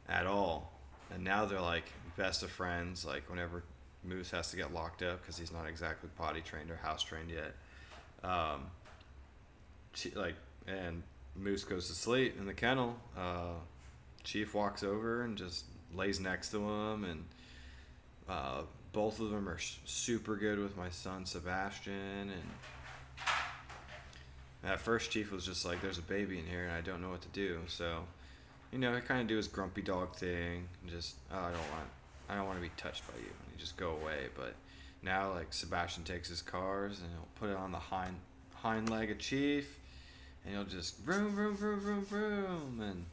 [0.07, 0.71] at all.
[1.13, 3.03] And now they're like best of friends.
[3.03, 3.63] Like whenever
[4.03, 7.31] Moose has to get locked up because he's not exactly potty trained or house trained
[7.31, 7.53] yet.
[8.23, 8.67] Um,
[9.93, 10.35] Chi- like
[10.67, 11.03] and
[11.35, 12.95] Moose goes to sleep in the kennel.
[13.17, 13.53] Uh,
[14.23, 17.25] Chief walks over and just lays next to him, and
[18.29, 18.61] uh,
[18.93, 22.29] both of them are super good with my son Sebastian.
[22.29, 22.31] And
[24.63, 27.09] at first, Chief was just like, "There's a baby in here, and I don't know
[27.09, 28.03] what to do." So,
[28.71, 31.89] you know, he kind of do his grumpy dog thing, just, "Oh, I don't want,
[32.29, 34.27] I don't want to be touched by you," and just go away.
[34.35, 34.53] But
[35.01, 38.17] now like Sebastian takes his cars and he'll put it on the hind
[38.55, 39.79] hind leg of Chief,
[40.45, 43.05] and he'll just vroom vroom vroom vroom vroom and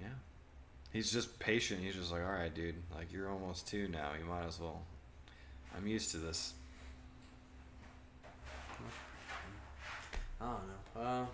[0.00, 0.08] yeah,
[0.92, 1.80] he's just patient.
[1.82, 4.10] He's just like, all right, dude, like you're almost two now.
[4.18, 4.82] You might as well.
[5.76, 6.54] I'm used to this.
[10.40, 11.00] I don't know.
[11.00, 11.26] Uh,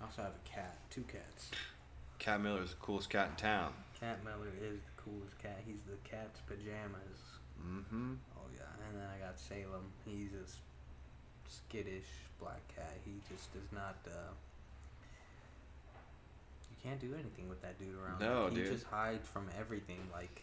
[0.00, 0.78] I also have a cat.
[0.90, 1.50] Two cats.
[2.20, 3.72] Cat Miller's the coolest cat in town.
[3.98, 5.60] Cat Miller is the coolest cat.
[5.66, 7.18] He's the cat's pajamas.
[7.60, 8.14] Mm-hmm.
[8.36, 9.90] Oh yeah, and then I got Salem.
[10.04, 10.46] He's a
[11.50, 12.06] skittish
[12.40, 12.92] black cat.
[13.04, 13.96] He just does not.
[14.06, 14.10] Uh,
[16.70, 18.20] you can't do anything with that dude around.
[18.20, 18.72] No, Like, he dude.
[18.72, 19.98] just hides from everything.
[20.12, 20.42] Like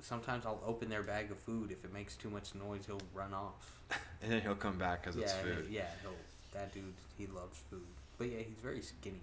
[0.00, 1.70] sometimes I'll open their bag of food.
[1.70, 3.78] If it makes too much noise, he'll run off.
[4.22, 5.66] And then he'll come back because yeah, it's he- food.
[5.68, 5.86] yeah.
[6.00, 6.12] He'll.
[6.54, 6.84] That dude,
[7.18, 7.80] he loves food.
[8.18, 9.18] But yeah, he's very skinny.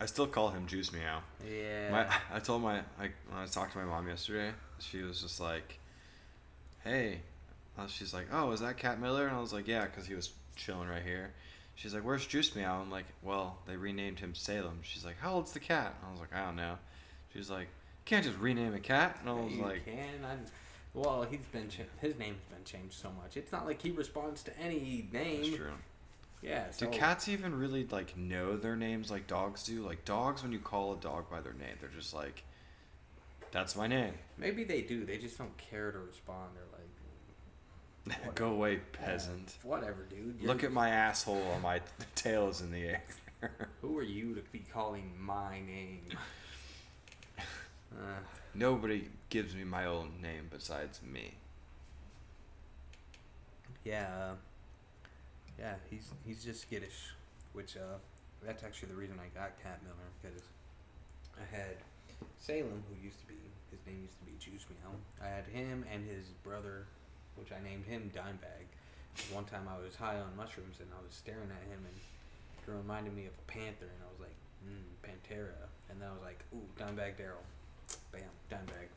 [0.00, 1.22] I still call him Juice Meow.
[1.44, 1.90] Yeah.
[1.90, 5.40] My, I told my like when I talked to my mom yesterday, she was just
[5.40, 5.78] like,
[6.84, 7.18] "Hey,"
[7.76, 10.14] uh, she's like, "Oh, is that Cat Miller?" And I was like, "Yeah," because he
[10.14, 11.32] was chilling right here.
[11.76, 15.34] She's like, "Where's Juice Meow?" I'm like, "Well, they renamed him Salem." She's like, "How
[15.34, 16.78] old's the cat?" And I was like, "I don't know."
[17.32, 17.68] She's like,
[18.04, 20.24] "Can't just rename a cat." And I was you like, can.
[20.24, 20.36] I,
[20.94, 23.36] well, he's been cha- his name's been changed so much.
[23.36, 25.42] It's not like he responds to any name.
[25.42, 25.72] "That's true."
[26.42, 26.66] Yeah.
[26.76, 29.82] Do cats even really like know their names like dogs do?
[29.84, 32.44] Like dogs, when you call a dog by their name, they're just like,
[33.50, 35.04] "That's my name." maybe they do.
[35.04, 36.50] They just don't care to respond.
[36.54, 36.90] They're like,
[38.34, 39.56] Go away, "Yeah, peasant.
[39.62, 40.42] whatever, dude.
[40.42, 41.80] Look You're- at my asshole while my
[42.14, 43.02] tail is in the air.
[43.82, 46.02] Who are you to be calling my name?
[47.38, 48.18] Uh,
[48.54, 51.34] Nobody gives me my own name besides me.
[53.84, 54.06] yeah.
[54.30, 54.34] Uh,
[55.58, 55.74] yeah.
[55.90, 57.12] He's he's just skittish,
[57.52, 57.98] which uh,
[58.44, 60.42] that's actually the reason I got Cat Miller because
[61.40, 61.76] I had
[62.38, 63.34] Salem, who used to be
[63.70, 64.94] his name used to be Juice Meow.
[65.22, 66.86] I had him and his brother,
[67.36, 68.66] which I named him Dimebag.
[69.32, 72.70] One time I was high on mushrooms and I was staring at him and he
[72.70, 75.70] reminded me of a panther and I was like, mm, Pantera.
[75.90, 77.44] And then I was like, ooh, Dimebag Darrell.
[78.10, 78.88] Bam, Dimebag.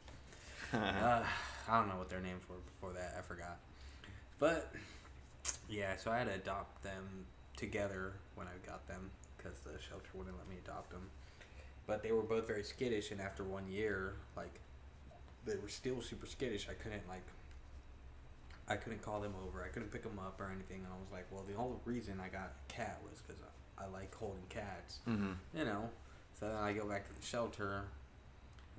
[0.73, 1.23] uh,
[1.69, 3.15] I don't know what their names were before that.
[3.17, 3.57] I forgot.
[4.39, 4.73] But
[5.69, 10.09] yeah, so I had to adopt them together when I got them because the shelter
[10.13, 11.09] wouldn't let me adopt them.
[11.85, 14.59] But they were both very skittish, and after one year, like
[15.45, 16.67] they were still super skittish.
[16.69, 17.23] I couldn't like.
[18.69, 19.63] I couldn't call them over.
[19.63, 20.83] I couldn't pick them up or anything.
[20.83, 23.85] And I was like, well, the only reason I got a cat was because I,
[23.85, 25.31] I like holding cats mm-hmm.
[25.53, 25.89] you know.
[26.39, 27.85] So then I go back to the shelter,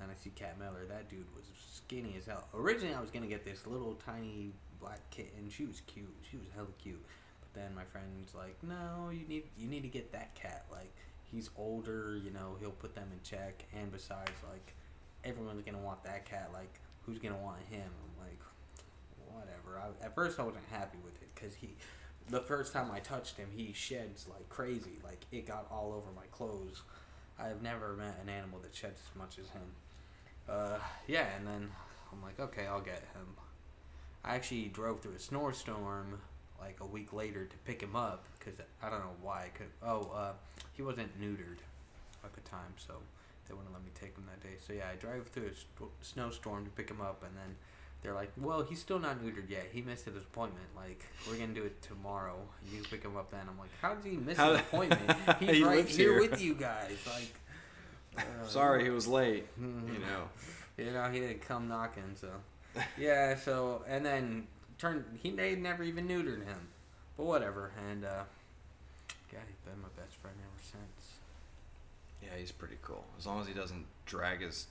[0.01, 0.85] and I see Cat Miller.
[0.89, 2.47] That dude was skinny as hell.
[2.55, 5.51] Originally, I was gonna get this little tiny black kitten.
[5.51, 6.15] She was cute.
[6.31, 7.05] She was hella cute.
[7.41, 10.67] But then my friend's like, "No, you need you need to get that cat.
[10.71, 12.17] Like he's older.
[12.23, 13.65] You know, he'll put them in check.
[13.77, 14.75] And besides, like
[15.25, 16.51] everyone's gonna want that cat.
[16.53, 17.91] Like who's gonna want him?"
[19.39, 19.79] Whatever.
[19.79, 21.75] I, at first, I wasn't happy with it because he
[22.31, 24.99] the first time I touched him, he sheds like crazy.
[25.05, 26.83] Like it got all over my clothes.
[27.39, 29.63] I have never met an animal that sheds as much as him.
[30.49, 31.71] Uh, yeah, and then
[32.13, 33.37] I'm like, okay, I'll get him.
[34.25, 36.21] I actually drove through a snowstorm
[36.61, 39.69] like a week later to pick him up because I don't know why I could.
[39.83, 40.33] Oh, uh,
[40.73, 41.59] he wasn't neutered
[42.25, 42.95] at the time, so
[43.47, 44.57] they wouldn't let me take him that day.
[44.67, 47.57] So yeah, I drive through a st- snowstorm to pick him up, and then
[48.03, 49.69] they're like, "Well, he's still not neutered yet.
[49.73, 50.67] He missed his appointment.
[50.77, 52.37] Like, we're gonna do it tomorrow.
[52.73, 55.11] You pick him up then." I'm like, "How did he miss How- his appointment?
[55.41, 57.35] He's He right here, here." with you guys." Like,
[58.19, 59.47] uh, Sorry, he was late.
[59.59, 60.29] You know.
[60.77, 62.15] you know, he didn't come knocking.
[62.15, 62.29] So,
[62.97, 63.35] yeah.
[63.37, 64.47] So, and then
[64.79, 66.69] turned he they never even neutered him,
[67.17, 67.73] but whatever.
[67.91, 68.23] And uh,
[69.33, 71.15] yeah, he's been my best friend ever since.
[72.23, 73.05] Yeah, he's pretty cool.
[73.19, 74.67] As long as he doesn't drag his,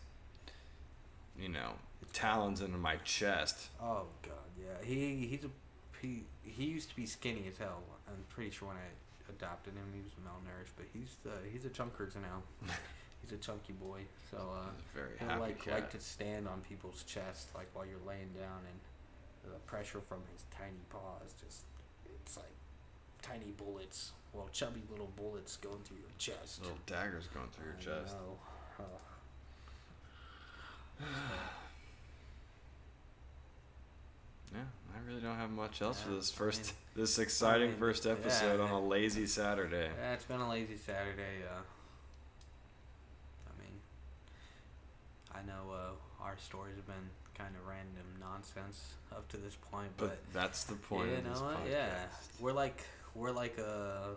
[1.39, 1.73] you know,
[2.13, 3.69] talons into my chest.
[3.81, 4.85] Oh God, yeah.
[4.85, 5.49] He he's a
[6.01, 7.83] he he used to be skinny as hell.
[8.07, 8.89] I'm pretty sure when I
[9.29, 12.41] adopted him, he was malnourished, but he's the he's a chunkers now.
[13.21, 14.01] he's a chunky boy,
[14.31, 15.73] so uh, very he'll like cat.
[15.73, 20.19] like to stand on people's chest, like while you're laying down, and the pressure from
[20.33, 21.63] his tiny paws just
[22.05, 22.55] it's like
[23.21, 26.61] tiny bullets, well, chubby little bullets going through your chest.
[26.61, 28.15] Little daggers going through your I chest.
[28.15, 28.37] know.
[28.79, 28.83] Uh,
[34.53, 34.59] Yeah,
[34.95, 36.73] I really don't have much else for Yeah, this I first, mean-
[37.03, 39.89] this exciting mean, first yeah, episode on a lazy Saturday.
[39.99, 41.43] Yeah, it's been a lazy Saturday.
[41.51, 41.59] Uh,
[43.47, 43.73] I mean,
[45.35, 49.89] I know uh, our stories have been kind of random nonsense up to this point,
[49.97, 51.69] But, but, that's the point you know what?
[51.69, 52.05] Yeah,
[52.39, 52.83] we're like
[53.15, 54.11] we're like a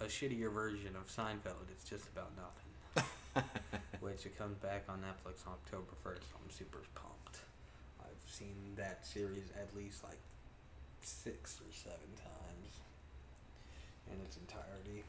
[0.00, 1.68] a shittier version of Seinfeld.
[1.72, 3.48] It's just about nothing.
[4.02, 6.24] Which it comes back on Netflix on October first.
[6.34, 7.38] I'm super pumped.
[8.00, 10.18] I've seen that series at least like
[11.02, 12.74] six or seven times
[14.12, 15.04] in its entirety.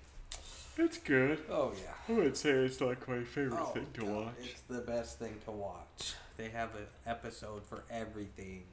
[0.78, 1.40] It's good.
[1.50, 2.14] Oh yeah.
[2.16, 4.34] I would say it's like my favorite Oh, thing to God, watch.
[4.44, 6.14] It's the best thing to watch.
[6.38, 8.64] They have an episode for everything.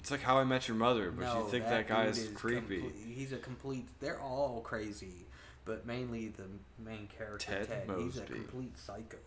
[0.00, 2.28] It's like How I Met Your Mother, but no, you think that, guy dude is,
[2.34, 2.80] creepy.
[2.80, 3.86] comple- he's a complete.
[4.00, 5.26] They're all crazy,
[5.64, 6.44] but mainly the
[6.84, 7.82] main character Ted Ted.
[7.98, 8.34] He's a Mosby.
[8.34, 9.18] complete psycho.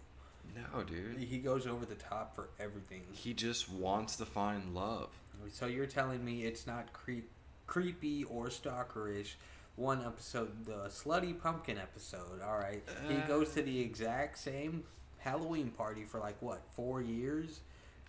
[0.55, 1.17] No, dude.
[1.17, 3.01] He goes over the top for everything.
[3.11, 5.09] He just wants to find love.
[5.51, 7.29] So you're telling me it's not creep,
[7.67, 9.33] creepy or stalkerish?
[9.75, 12.41] One episode, the slutty pumpkin episode.
[12.45, 13.27] All right, he Uh.
[13.27, 14.83] goes to the exact same
[15.17, 17.59] Halloween party for like what four years.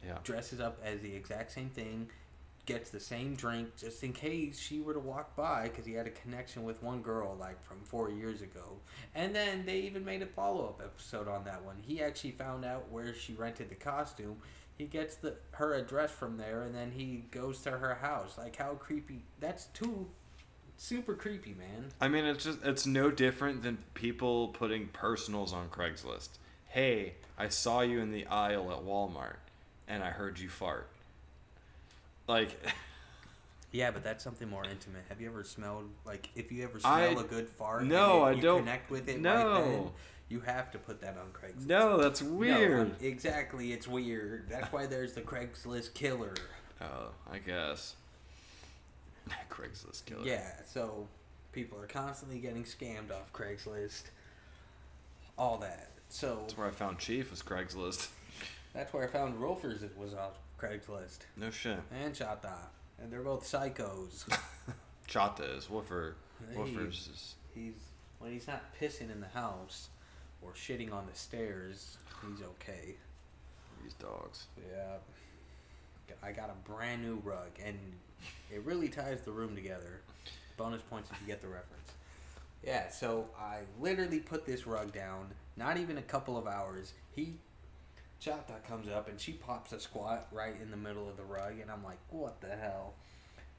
[0.05, 0.19] Yeah.
[0.23, 2.09] Dresses up as the exact same thing,
[2.67, 6.07] gets the same drink just in case she were to walk by because he had
[6.07, 8.79] a connection with one girl like from four years ago.
[9.15, 11.77] And then they even made a follow up episode on that one.
[11.81, 14.37] He actually found out where she rented the costume.
[14.77, 18.37] He gets the her address from there, and then he goes to her house.
[18.37, 19.23] Like how creepy!
[19.41, 20.07] That's too
[20.77, 21.93] super creepy, man.
[22.01, 26.31] I mean, it's just it's no different than people putting personals on Craigslist.
[26.67, 29.37] Hey, I saw you in the aisle at Walmart,
[29.89, 30.91] and I heard you fart.
[32.27, 32.59] Like,
[33.73, 35.03] Yeah, but that's something more intimate.
[35.09, 37.85] Have you ever smelled like if you ever smell a good fart?
[37.85, 39.21] No, I and you don't- Connect with it.
[39.21, 39.35] no.
[39.53, 39.91] right then,
[40.29, 41.67] you have to put that on Craigslist.
[41.67, 42.87] no, that's weird.
[42.87, 44.47] um, exactly, it's weird.
[44.49, 46.35] That's why there's the Craigslist killer.
[46.81, 47.95] oh, I guess.
[49.51, 50.25] Craigslist killer.
[50.25, 51.07] Yeah, so
[51.53, 54.05] people are constantly getting scammed off Craigslist.
[55.39, 55.91] All that.
[56.09, 58.09] So That's where I found Chief was Craigslist.
[58.73, 59.83] that's where I found Rolfers.
[59.83, 61.79] It was off Craigslist No shit.
[61.93, 62.55] and Chata,
[63.01, 64.27] and they're both psychos.
[65.09, 66.15] Chata is Woofer.
[66.51, 66.57] Hey.
[66.57, 67.35] Woofers is.
[67.55, 67.75] He's
[68.19, 69.89] when he's not pissing in the house
[70.43, 71.99] or shitting on the stairs.
[72.27, 72.95] He's okay.
[73.83, 74.47] These dogs.
[74.71, 74.97] Yeah.
[76.23, 77.77] I got a brand new rug, and
[78.53, 80.01] it really ties the room together.
[80.57, 81.93] Bonus points if you get the reference.
[82.65, 85.29] Yeah, so I literally put this rug down.
[85.57, 86.93] Not even a couple of hours.
[87.15, 87.35] He,
[88.27, 91.61] Chata comes up and she pops a squat right in the middle of the rug,
[91.61, 92.95] and I'm like, what the hell?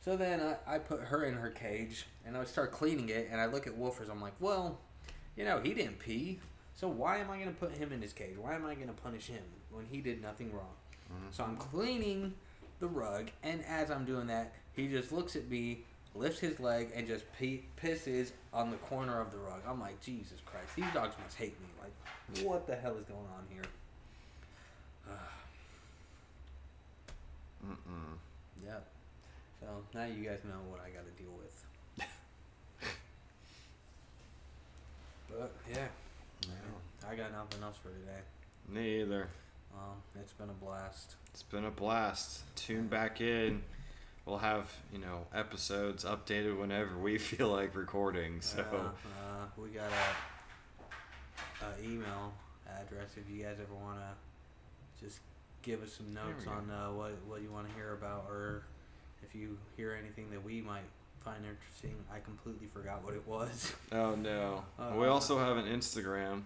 [0.03, 3.39] So then I, I put her in her cage, and I start cleaning it, and
[3.39, 4.09] I look at Wolfers.
[4.09, 4.80] I'm like, well,
[5.36, 6.39] you know, he didn't pee.
[6.76, 8.36] So why am I going to put him in his cage?
[8.38, 10.76] Why am I going to punish him when he did nothing wrong?
[11.11, 11.32] Mm-hmm.
[11.32, 12.34] So I'm cleaning
[12.80, 16.91] the rug, and as I'm doing that, he just looks at me, lifts his leg,
[16.93, 19.61] and just pee- pisses on the corner of the rug.
[19.68, 21.68] I'm like, Jesus Christ, these dogs must hate me.
[21.82, 23.63] Like, what the hell is going on here?
[27.66, 28.18] Mm-mm.
[28.66, 28.80] Yeah.
[29.60, 31.64] So now you guys know what I got to deal with.
[35.30, 35.88] but yeah,
[36.43, 37.10] Yeah.
[37.10, 38.22] I got nothing else for today.
[38.70, 39.28] Me either.
[39.74, 41.16] Um, it's been a blast.
[41.34, 42.41] It's been a blast.
[42.55, 43.62] Tune back in.
[44.26, 48.41] We'll have, you know, episodes updated whenever we feel like recording.
[48.41, 49.89] So, Uh, uh, we got
[51.62, 52.34] a, a email
[52.68, 54.10] address if you guys ever want to
[55.00, 55.20] just
[55.62, 58.64] give us some notes on uh, what what you want to hear about, or
[59.24, 60.84] if you hear anything that we might
[61.24, 61.95] find interesting.
[62.14, 63.74] I completely forgot what it was.
[63.91, 64.64] oh no.
[64.80, 66.43] Uh, we also have an Instagram.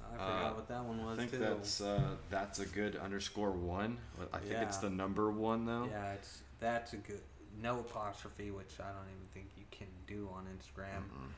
[0.00, 1.38] I forgot Uh, what that one was I think too.
[1.38, 2.00] that's uh,
[2.30, 3.98] that's a good underscore one.
[4.32, 5.88] I think it's the number one though.
[5.90, 7.20] yeah, it's that's a good
[7.60, 10.98] no apostrophe, which I don't even think you can do on Instagram.
[11.00, 11.32] Mm-mm.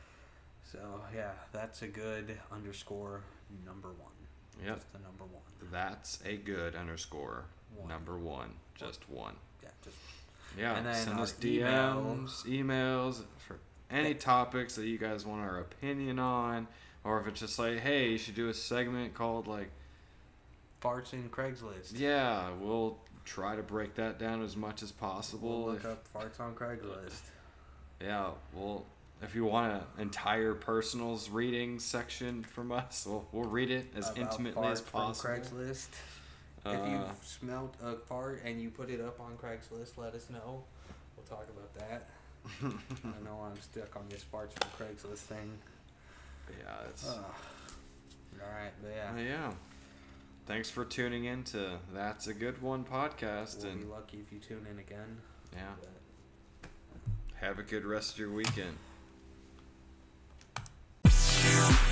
[0.63, 0.79] So
[1.15, 3.21] yeah, that's a good underscore
[3.65, 4.11] number one.
[4.65, 4.75] Yep.
[4.75, 5.41] Just the number one.
[5.71, 7.45] That's a good underscore
[7.75, 7.87] One.
[7.89, 8.51] number one.
[8.75, 9.35] Just one.
[9.61, 9.95] Yeah, just
[10.57, 10.75] Yeah.
[10.77, 12.17] And then send us email.
[12.27, 16.67] DMs, emails for any topics that you guys want our opinion on,
[17.03, 19.69] or if it's just like, hey, you should do a segment called like,
[20.81, 21.91] farts in Craigslist.
[21.99, 25.65] yeah, we'll try to break that down as much as We'll possible.
[25.65, 27.21] look if- up farts on Craigslist.
[28.01, 28.85] Yeah, well,
[29.21, 34.05] if you want an entire personals reading section from us, we'll, we'll read it as
[34.09, 35.33] About intimately as possible.
[35.35, 35.87] Craigslist.
[36.65, 40.29] if Uh, you've smelt a fart and you put it up on Craigslist, let us
[40.29, 40.63] know.
[41.15, 42.09] We'll talk about that.
[42.63, 45.51] I know I'm stuck on this farts from Craigslist thing.
[46.49, 47.07] yeah, it's.
[47.09, 47.17] Ugh.
[48.41, 49.51] All right, but yeah, Uh, yeah.
[50.45, 53.57] Thanks for tuning in to That's a Good One podcast.
[53.63, 55.17] we'll and be lucky if you tune in again.
[55.53, 55.59] yeah,
[56.61, 56.69] But
[57.35, 58.77] have a good rest of your weekend
[61.59, 61.88] you.